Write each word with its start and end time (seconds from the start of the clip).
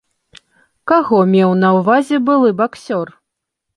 Каго 0.91 1.19
меў 1.33 1.53
на 1.65 1.69
ўвазе 1.77 2.17
былы 2.31 2.49
баксёр? 2.63 3.07